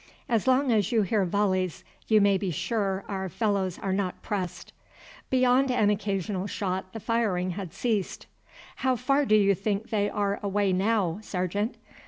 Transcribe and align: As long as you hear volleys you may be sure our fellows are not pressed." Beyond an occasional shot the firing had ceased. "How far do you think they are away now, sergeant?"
As 0.27 0.47
long 0.47 0.71
as 0.71 0.91
you 0.91 1.03
hear 1.03 1.25
volleys 1.25 1.83
you 2.07 2.21
may 2.21 2.35
be 2.35 2.49
sure 2.49 3.05
our 3.07 3.29
fellows 3.29 3.77
are 3.77 3.93
not 3.93 4.19
pressed." 4.23 4.73
Beyond 5.29 5.69
an 5.69 5.91
occasional 5.91 6.47
shot 6.47 6.91
the 6.93 6.99
firing 6.99 7.51
had 7.51 7.71
ceased. 7.71 8.25
"How 8.77 8.95
far 8.95 9.27
do 9.27 9.35
you 9.35 9.53
think 9.53 9.91
they 9.91 10.09
are 10.09 10.39
away 10.41 10.73
now, 10.73 11.19
sergeant?" 11.21 11.75